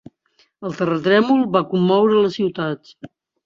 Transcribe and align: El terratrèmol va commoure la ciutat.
El 0.69 0.73
terratrèmol 0.79 1.45
va 1.57 1.63
commoure 1.75 2.25
la 2.27 2.35
ciutat. 2.41 2.95